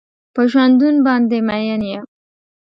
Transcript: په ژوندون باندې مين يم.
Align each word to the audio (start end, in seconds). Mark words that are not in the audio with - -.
په 0.33 0.41
ژوندون 0.51 0.95
باندې 1.07 1.37
مين 1.47 1.81
يم. 1.91 2.05